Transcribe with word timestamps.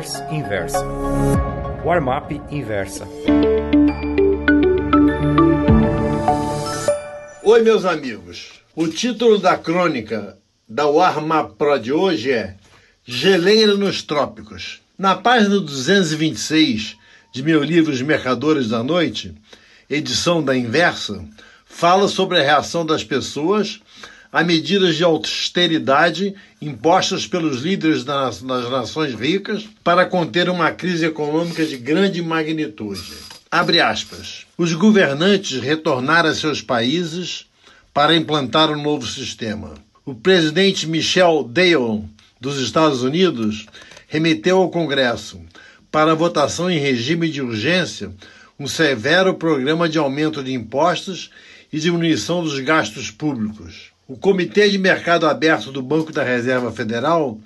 Runners 0.00 0.22
Inversa. 0.32 0.82
Warm-up 1.84 2.40
Inversa. 2.50 3.06
Oi, 7.42 7.62
meus 7.62 7.84
amigos. 7.84 8.62
O 8.74 8.88
título 8.88 9.38
da 9.38 9.58
crônica 9.58 10.38
da 10.66 10.86
Warm-up 10.86 11.54
Pro 11.56 11.78
de 11.78 11.92
hoje 11.92 12.32
é 12.32 12.54
Geleira 13.04 13.74
nos 13.74 14.02
Trópicos. 14.02 14.80
Na 14.98 15.16
página 15.16 15.60
226 15.60 16.96
de 17.32 17.42
meu 17.42 17.62
livro 17.62 17.92
Os 17.92 18.00
Mercadores 18.00 18.68
da 18.68 18.82
Noite, 18.82 19.34
edição 19.88 20.42
da 20.42 20.56
Inversa, 20.56 21.22
fala 21.66 22.08
sobre 22.08 22.38
a 22.38 22.42
reação 22.42 22.86
das 22.86 23.04
pessoas 23.04 23.80
a 24.32 24.44
medidas 24.44 24.96
de 24.96 25.02
austeridade 25.02 26.34
impostas 26.62 27.26
pelos 27.26 27.62
líderes 27.62 28.04
das, 28.04 28.42
nações 28.42 29.14
ricas 29.14 29.68
para 29.82 30.06
conter 30.06 30.48
uma 30.48 30.70
crise 30.70 31.06
econômica 31.06 31.64
de 31.64 31.76
grande 31.76 32.22
magnitude. 32.22 33.12
Abre 33.50 33.80
aspas. 33.80 34.46
Os 34.56 34.72
governantes 34.74 35.60
retornaram 35.60 36.30
a 36.30 36.34
seus 36.34 36.62
países 36.62 37.46
para 37.92 38.14
implantar 38.14 38.70
um 38.70 38.80
novo 38.80 39.06
sistema. 39.06 39.74
O 40.06 40.14
presidente 40.14 40.86
Michel 40.86 41.42
Dale 41.42 42.04
dos 42.40 42.58
Estados 42.60 43.02
Unidos 43.02 43.66
remeteu 44.06 44.58
ao 44.58 44.70
Congresso 44.70 45.40
para 45.90 46.14
votação 46.14 46.70
em 46.70 46.78
regime 46.78 47.28
de 47.28 47.42
urgência 47.42 48.12
um 48.58 48.68
severo 48.68 49.34
programa 49.34 49.88
de 49.88 49.98
aumento 49.98 50.44
de 50.44 50.52
impostos 50.52 51.30
e 51.72 51.80
diminuição 51.80 52.42
dos 52.42 52.58
gastos 52.60 53.10
públicos. 53.10 53.89
O 54.10 54.16
Comitê 54.16 54.68
de 54.68 54.76
Mercado 54.76 55.24
Aberto 55.24 55.70
do 55.70 55.80
Banco 55.80 56.12
da 56.12 56.24
Reserva 56.24 56.72
Federal 56.72 57.38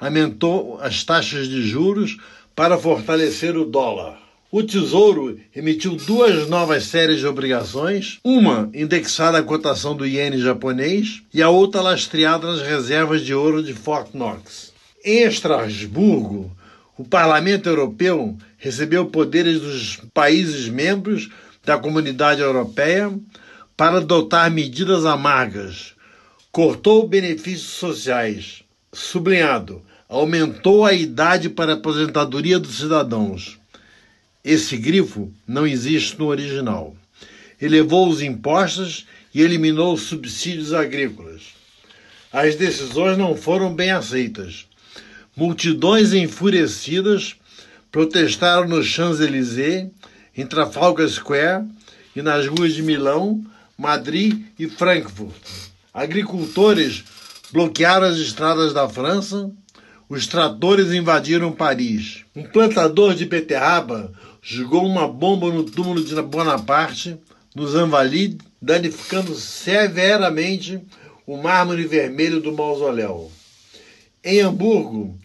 aumentou 0.00 0.80
as 0.80 1.04
taxas 1.04 1.46
de 1.46 1.60
juros 1.68 2.16
para 2.56 2.78
fortalecer 2.78 3.58
o 3.58 3.66
dólar. 3.66 4.18
O 4.50 4.62
Tesouro 4.62 5.38
emitiu 5.54 5.96
duas 5.96 6.48
novas 6.48 6.84
séries 6.84 7.18
de 7.18 7.26
obrigações, 7.26 8.18
uma 8.24 8.70
indexada 8.72 9.36
à 9.36 9.42
cotação 9.42 9.94
do 9.94 10.06
iene 10.06 10.38
japonês 10.40 11.22
e 11.34 11.42
a 11.42 11.50
outra 11.50 11.82
lastreada 11.82 12.46
nas 12.46 12.62
reservas 12.62 13.20
de 13.20 13.34
ouro 13.34 13.62
de 13.62 13.74
Fort 13.74 14.14
Knox. 14.14 14.72
Em 15.04 15.24
Estrasburgo, 15.24 16.50
o 16.96 17.04
Parlamento 17.04 17.68
Europeu 17.68 18.34
recebeu 18.56 19.04
poderes 19.04 19.60
dos 19.60 20.00
países 20.14 20.70
membros 20.70 21.28
da 21.62 21.76
Comunidade 21.76 22.40
Europeia 22.40 23.12
para 23.76 23.98
adotar 23.98 24.50
medidas 24.50 25.04
amargas 25.04 25.97
cortou 26.50 27.06
benefícios 27.06 27.70
sociais. 27.70 28.62
Sublinhado, 28.92 29.82
aumentou 30.08 30.84
a 30.84 30.92
idade 30.92 31.48
para 31.48 31.72
a 31.72 31.74
aposentadoria 31.76 32.58
dos 32.58 32.78
cidadãos. 32.78 33.58
Esse 34.42 34.76
grifo 34.76 35.32
não 35.46 35.66
existe 35.66 36.18
no 36.18 36.26
original. 36.26 36.96
Elevou 37.60 38.08
os 38.08 38.22
impostos 38.22 39.06
e 39.34 39.42
eliminou 39.42 39.92
os 39.92 40.02
subsídios 40.02 40.72
agrícolas. 40.72 41.42
As 42.32 42.56
decisões 42.56 43.18
não 43.18 43.36
foram 43.36 43.74
bem 43.74 43.90
aceitas. 43.90 44.66
Multidões 45.36 46.12
enfurecidas 46.12 47.36
protestaram 47.90 48.66
no 48.66 48.82
Champs-Élysées, 48.82 49.88
em 50.36 50.46
Trafalgar 50.46 51.08
Square 51.08 51.66
e 52.14 52.22
nas 52.22 52.46
ruas 52.46 52.74
de 52.74 52.82
Milão, 52.82 53.44
Madrid 53.76 54.42
e 54.58 54.68
Frankfurt. 54.68 55.34
Agricultores 55.98 57.02
bloquearam 57.50 58.06
as 58.06 58.18
estradas 58.18 58.72
da 58.72 58.88
França, 58.88 59.50
os 60.08 60.28
tratores 60.28 60.92
invadiram 60.92 61.50
Paris. 61.50 62.24
Um 62.36 62.44
plantador 62.44 63.16
de 63.16 63.24
beterraba 63.24 64.12
jogou 64.40 64.86
uma 64.86 65.08
bomba 65.08 65.50
no 65.50 65.64
túmulo 65.64 66.04
de 66.04 66.14
Bonaparte, 66.22 67.18
nos 67.52 67.74
Invalides, 67.74 68.38
danificando 68.62 69.34
severamente 69.34 70.80
o 71.26 71.36
mármore 71.36 71.84
vermelho 71.84 72.40
do 72.40 72.52
mausoléu. 72.52 73.32
Em 74.22 74.40
Hamburgo, 74.40 75.18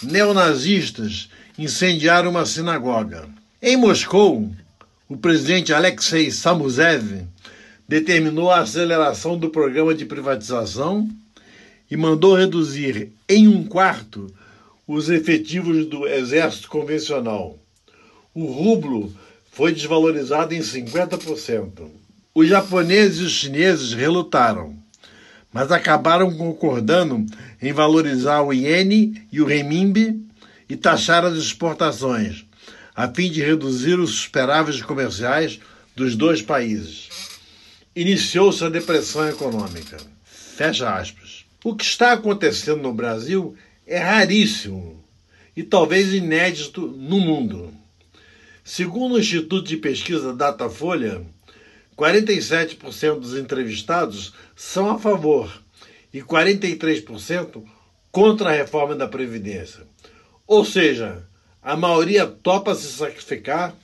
neonazistas 0.00 1.28
incendiaram 1.58 2.30
uma 2.30 2.46
sinagoga. 2.46 3.28
Em 3.60 3.76
Moscou, 3.76 4.48
o 5.08 5.16
presidente 5.16 5.74
Alexei 5.74 6.30
Samuzev 6.30 7.26
determinou 7.90 8.52
a 8.52 8.60
aceleração 8.60 9.36
do 9.36 9.50
programa 9.50 9.92
de 9.92 10.04
privatização 10.04 11.10
e 11.90 11.96
mandou 11.96 12.36
reduzir 12.36 13.10
em 13.28 13.48
um 13.48 13.64
quarto 13.64 14.32
os 14.86 15.10
efetivos 15.10 15.86
do 15.86 16.06
exército 16.06 16.68
convencional. 16.68 17.58
O 18.32 18.44
rublo 18.44 19.12
foi 19.50 19.72
desvalorizado 19.72 20.54
em 20.54 20.60
50%. 20.60 21.88
Os 22.32 22.46
japoneses 22.46 23.18
e 23.18 23.24
os 23.24 23.32
chineses 23.32 23.92
relutaram, 23.92 24.76
mas 25.52 25.72
acabaram 25.72 26.32
concordando 26.32 27.26
em 27.60 27.72
valorizar 27.72 28.40
o 28.40 28.52
iene 28.52 29.20
e 29.32 29.40
o 29.40 29.44
renminbi 29.44 30.16
e 30.68 30.76
taxar 30.76 31.24
as 31.24 31.36
exportações, 31.36 32.44
a 32.94 33.08
fim 33.08 33.28
de 33.28 33.42
reduzir 33.42 33.98
os 33.98 34.10
superávites 34.10 34.80
comerciais 34.80 35.58
dos 35.96 36.14
dois 36.14 36.40
países 36.40 37.09
iniciou-se 37.94 38.64
a 38.64 38.68
depressão 38.68 39.28
econômica. 39.28 39.96
Fecha 40.24 40.94
aspas. 40.94 41.44
O 41.64 41.74
que 41.74 41.84
está 41.84 42.12
acontecendo 42.12 42.82
no 42.82 42.92
Brasil 42.92 43.54
é 43.86 43.98
raríssimo 43.98 45.04
e 45.56 45.62
talvez 45.62 46.12
inédito 46.12 46.86
no 46.86 47.20
mundo. 47.20 47.74
Segundo 48.64 49.14
o 49.14 49.18
Instituto 49.18 49.66
de 49.66 49.76
Pesquisa 49.76 50.32
Datafolha, 50.32 51.22
47% 51.96 53.18
dos 53.18 53.36
entrevistados 53.36 54.32
são 54.54 54.90
a 54.90 54.98
favor 54.98 55.62
e 56.14 56.20
43% 56.22 57.62
contra 58.10 58.50
a 58.50 58.54
reforma 58.54 58.94
da 58.94 59.08
Previdência. 59.08 59.82
Ou 60.46 60.64
seja, 60.64 61.26
a 61.62 61.76
maioria 61.76 62.26
topa 62.26 62.74
se 62.74 62.90
sacrificar 62.92 63.74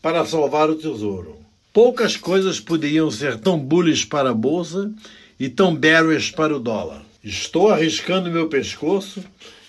para 0.00 0.26
salvar 0.26 0.68
o 0.68 0.74
tesouro. 0.74 1.38
Poucas 1.72 2.18
coisas 2.18 2.60
poderiam 2.60 3.10
ser 3.10 3.40
tão 3.40 3.58
bullish 3.58 4.04
para 4.04 4.28
a 4.28 4.34
bolsa 4.34 4.92
e 5.40 5.48
tão 5.48 5.74
bearish 5.74 6.30
para 6.30 6.54
o 6.54 6.60
dólar. 6.60 7.02
Estou 7.24 7.70
arriscando 7.70 8.30
meu 8.30 8.46
pescoço 8.46 9.24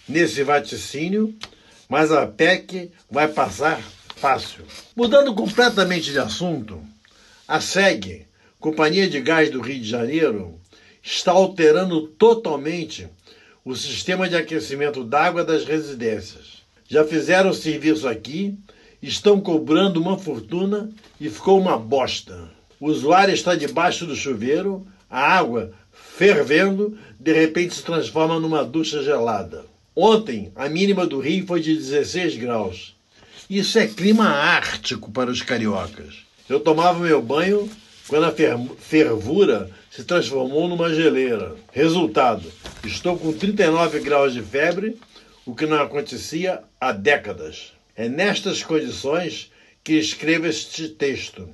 nesse 0.07 0.43
vaticínio, 0.43 1.33
mas 1.87 2.11
a 2.11 2.27
PEC 2.27 2.91
vai 3.09 3.29
passar 3.29 3.81
fácil. 4.17 4.65
Mudando 4.93 5.33
completamente 5.33 6.11
de 6.11 6.19
assunto, 6.19 6.83
a 7.47 7.61
SEG, 7.61 8.25
Companhia 8.59 9.09
de 9.09 9.21
Gás 9.21 9.49
do 9.49 9.61
Rio 9.61 9.79
de 9.79 9.87
Janeiro, 9.87 10.59
está 11.01 11.31
alterando 11.31 12.07
totalmente 12.07 13.07
o 13.63 13.77
sistema 13.77 14.27
de 14.27 14.35
aquecimento 14.35 15.05
d'água 15.05 15.45
das 15.45 15.63
residências. 15.63 16.63
Já 16.85 17.05
fizeram 17.05 17.53
serviço 17.53 18.09
aqui 18.09 18.57
estão 19.07 19.39
cobrando 19.39 20.01
uma 20.01 20.17
fortuna 20.17 20.89
e 21.19 21.29
ficou 21.29 21.59
uma 21.59 21.77
bosta. 21.77 22.49
O 22.79 22.87
usuário 22.87 23.33
está 23.33 23.53
debaixo 23.53 24.05
do 24.05 24.15
chuveiro, 24.15 24.87
a 25.09 25.37
água 25.37 25.71
fervendo, 25.91 26.97
de 27.19 27.33
repente 27.33 27.75
se 27.75 27.83
transforma 27.83 28.39
numa 28.39 28.63
ducha 28.63 29.03
gelada. 29.03 29.65
Ontem, 29.95 30.51
a 30.55 30.69
mínima 30.69 31.05
do 31.05 31.19
Rio 31.19 31.45
foi 31.45 31.59
de 31.59 31.75
16 31.75 32.37
graus. 32.37 32.95
Isso 33.49 33.77
é 33.77 33.85
clima 33.87 34.25
ártico 34.25 35.11
para 35.11 35.29
os 35.29 35.41
cariocas. 35.41 36.15
Eu 36.47 36.59
tomava 36.59 36.99
meu 36.99 37.21
banho 37.21 37.69
quando 38.07 38.25
a 38.25 38.33
fervura 38.77 39.69
se 39.91 40.03
transformou 40.03 40.67
numa 40.67 40.93
geleira. 40.93 41.55
Resultado: 41.71 42.49
estou 42.85 43.17
com 43.17 43.33
39 43.33 43.99
graus 43.99 44.33
de 44.33 44.41
febre, 44.41 44.97
o 45.45 45.53
que 45.53 45.65
não 45.65 45.81
acontecia 45.81 46.61
há 46.79 46.91
décadas. 46.91 47.73
É 47.95 48.09
nestas 48.09 48.63
condições 48.63 49.51
que 49.83 49.93
escrevo 49.93 50.47
este 50.47 50.89
texto. 50.89 51.47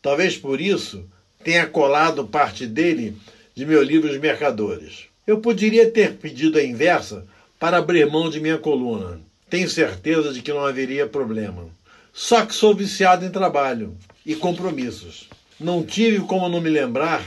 Talvez 0.00 0.36
por 0.36 0.60
isso 0.60 1.04
tenha 1.44 1.66
colado 1.66 2.26
parte 2.26 2.66
dele 2.66 3.16
de 3.54 3.66
meu 3.66 3.82
livro 3.82 4.10
Os 4.10 4.18
Mercadores. 4.18 5.04
Eu 5.26 5.40
poderia 5.40 5.90
ter 5.90 6.14
pedido 6.14 6.58
a 6.58 6.64
inversa 6.64 7.26
para 7.58 7.78
abrir 7.78 8.06
mão 8.06 8.30
de 8.30 8.40
minha 8.40 8.58
coluna. 8.58 9.20
Tenho 9.50 9.68
certeza 9.68 10.32
de 10.32 10.40
que 10.42 10.52
não 10.52 10.64
haveria 10.64 11.06
problema. 11.06 11.68
Só 12.12 12.46
que 12.46 12.54
sou 12.54 12.74
viciado 12.74 13.24
em 13.24 13.30
trabalho 13.30 13.96
e 14.24 14.34
compromissos. 14.34 15.28
Não 15.60 15.84
tive 15.84 16.20
como 16.20 16.48
não 16.48 16.60
me 16.60 16.70
lembrar 16.70 17.22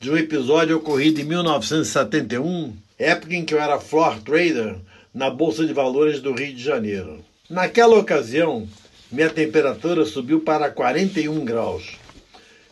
de 0.00 0.10
um 0.10 0.16
episódio 0.16 0.78
ocorrido 0.78 1.20
em 1.20 1.24
1971, 1.24 2.74
época 2.98 3.34
em 3.34 3.44
que 3.44 3.54
eu 3.54 3.60
era 3.60 3.78
floor 3.78 4.18
trader 4.20 4.76
na 5.14 5.28
Bolsa 5.28 5.66
de 5.66 5.72
Valores 5.72 6.20
do 6.20 6.32
Rio 6.32 6.54
de 6.54 6.62
Janeiro. 6.62 7.22
Naquela 7.48 7.98
ocasião, 7.98 8.68
minha 9.10 9.30
temperatura 9.30 10.04
subiu 10.04 10.40
para 10.40 10.70
41 10.70 11.44
graus. 11.44 11.98